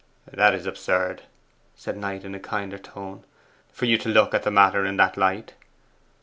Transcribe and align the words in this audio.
'It 0.33 0.55
is 0.55 0.65
absurd,' 0.65 1.21
said 1.75 1.95
Knight 1.95 2.23
in 2.25 2.33
a 2.33 2.39
kinder 2.39 2.79
tone, 2.79 3.23
'for 3.71 3.85
you 3.85 3.99
to 3.99 4.09
look 4.09 4.33
at 4.33 4.41
the 4.41 4.49
matter 4.49 4.83
in 4.83 4.97
that 4.97 5.15
light. 5.15 5.53